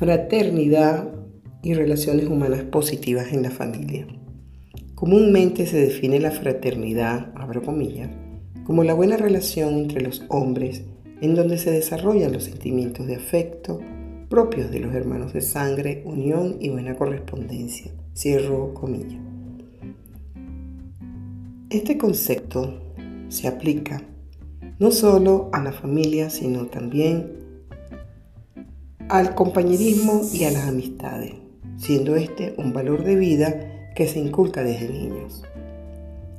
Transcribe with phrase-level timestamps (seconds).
[0.00, 1.10] fraternidad
[1.62, 4.06] y relaciones humanas positivas en la familia.
[4.94, 8.08] Comúnmente se define la fraternidad, abro comillas,
[8.64, 10.84] como la buena relación entre los hombres
[11.20, 13.78] en donde se desarrollan los sentimientos de afecto
[14.30, 17.92] propios de los hermanos de sangre, unión y buena correspondencia.
[18.16, 19.20] Cierro comillas.
[21.68, 22.80] Este concepto
[23.28, 24.02] se aplica
[24.78, 27.39] no solo a la familia, sino también
[29.10, 31.32] al compañerismo y a las amistades,
[31.76, 35.42] siendo este un valor de vida que se inculca desde niños.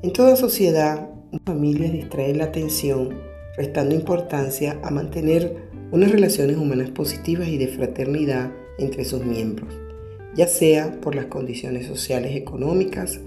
[0.02, 3.10] En toda sociedad, una familia distrae la atención,
[3.58, 9.78] restando importancia a mantener unas relaciones humanas positivas y de fraternidad entre sus miembros,
[10.34, 13.20] ya sea por las condiciones sociales, económicas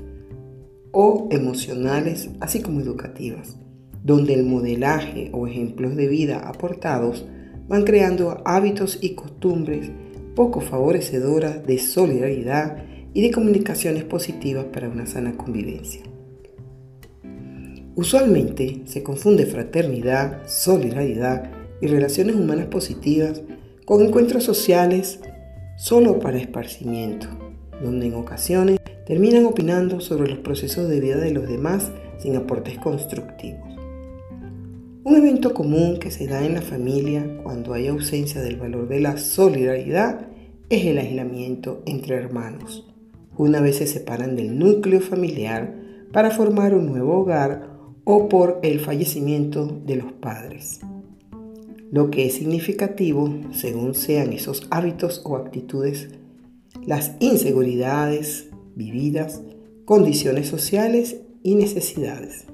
[0.90, 3.56] o emocionales, así como educativas,
[4.02, 7.26] donde el modelaje o ejemplos de vida aportados
[7.68, 9.90] van creando hábitos y costumbres
[10.34, 16.02] poco favorecedoras de solidaridad y de comunicaciones positivas para una sana convivencia.
[17.96, 23.42] Usualmente se confunde fraternidad, solidaridad y relaciones humanas positivas
[23.84, 25.20] con encuentros sociales
[25.76, 27.28] solo para esparcimiento,
[27.80, 32.78] donde en ocasiones terminan opinando sobre los procesos de vida de los demás sin aportes
[32.78, 33.83] constructivos.
[35.04, 39.00] Un evento común que se da en la familia cuando hay ausencia del valor de
[39.00, 40.28] la solidaridad
[40.70, 42.90] es el aislamiento entre hermanos.
[43.36, 45.74] Una vez se separan del núcleo familiar
[46.10, 47.68] para formar un nuevo hogar
[48.04, 50.80] o por el fallecimiento de los padres.
[51.90, 56.08] Lo que es significativo, según sean esos hábitos o actitudes,
[56.86, 59.42] las inseguridades vividas,
[59.84, 62.46] condiciones sociales y necesidades.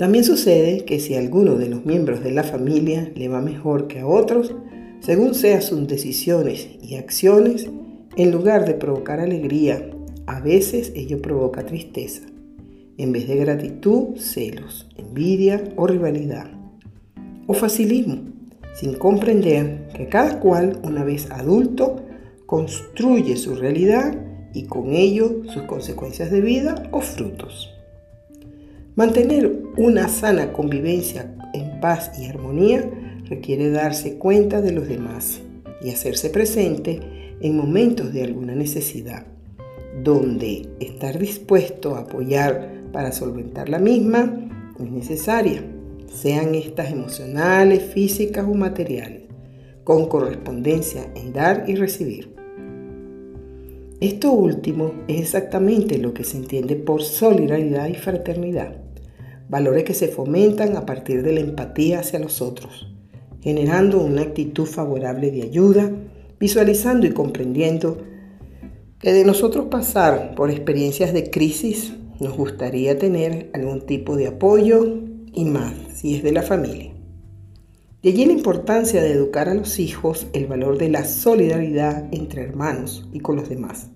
[0.00, 3.86] También sucede que si a alguno de los miembros de la familia le va mejor
[3.86, 4.54] que a otros,
[5.00, 7.68] según sean sus decisiones y acciones,
[8.16, 9.90] en lugar de provocar alegría,
[10.24, 12.22] a veces ello provoca tristeza.
[12.96, 16.46] En vez de gratitud, celos, envidia o rivalidad.
[17.46, 18.22] O facilismo,
[18.72, 21.96] sin comprender que cada cual, una vez adulto,
[22.46, 24.18] construye su realidad
[24.54, 27.68] y con ello sus consecuencias de vida o frutos.
[28.96, 32.90] Mantener una sana convivencia en paz y armonía
[33.28, 35.40] requiere darse cuenta de los demás
[35.80, 37.00] y hacerse presente
[37.40, 39.26] en momentos de alguna necesidad,
[40.02, 45.62] donde estar dispuesto a apoyar para solventar la misma es necesaria,
[46.12, 49.22] sean estas emocionales, físicas o materiales,
[49.84, 52.39] con correspondencia en dar y recibir.
[54.00, 58.80] Esto último es exactamente lo que se entiende por solidaridad y fraternidad
[59.50, 62.88] valores que se fomentan a partir de la empatía hacia los otros,
[63.40, 65.90] generando una actitud favorable de ayuda,
[66.38, 67.98] visualizando y comprendiendo
[69.00, 75.00] que de nosotros pasar por experiencias de crisis nos gustaría tener algún tipo de apoyo
[75.32, 76.89] y más si es de la familia.
[78.02, 82.40] De allí la importancia de educar a los hijos el valor de la solidaridad entre
[82.40, 83.90] hermanos y con los demás.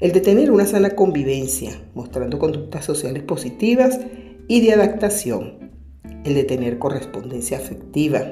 [0.00, 4.00] El de tener una sana convivencia, mostrando conductas sociales positivas
[4.48, 5.70] y de adaptación,
[6.24, 8.22] el de tener correspondencia afectiva,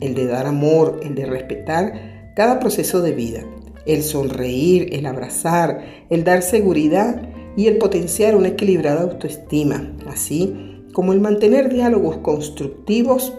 [0.00, 3.44] el de dar amor, el de respetar cada proceso de vida,
[3.84, 7.20] el sonreír, el abrazar, el dar seguridad
[7.54, 13.34] y el potenciar una equilibrada autoestima, así como el mantener diálogos constructivos,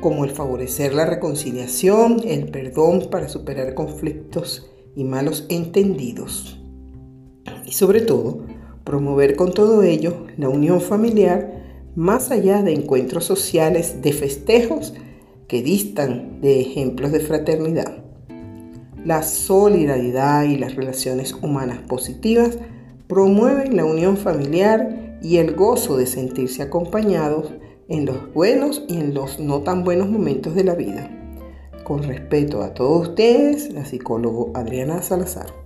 [0.00, 6.60] como el favorecer la reconciliación, el perdón para superar conflictos y malos entendidos.
[7.64, 8.46] Y sobre todo,
[8.84, 14.94] promover con todo ello la unión familiar más allá de encuentros sociales de festejos
[15.48, 18.04] que distan de ejemplos de fraternidad.
[19.04, 22.58] La solidaridad y las relaciones humanas positivas
[23.06, 27.52] promueven la unión familiar y el gozo de sentirse acompañados
[27.88, 31.10] en los buenos y en los no tan buenos momentos de la vida.
[31.84, 35.65] Con respeto a todos ustedes, la psicóloga Adriana Salazar.